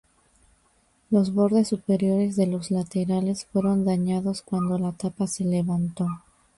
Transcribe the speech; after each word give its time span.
Los 1.11 1.31
bordes 1.31 1.67
superiores 1.67 2.35
de 2.35 2.47
los 2.47 2.71
laterales 2.71 3.45
fueron 3.45 3.85
dañados 3.85 4.41
cuando 4.41 4.79
la 4.79 4.93
tapa 4.93 5.27
se 5.27 5.43
levantó. 5.45 6.07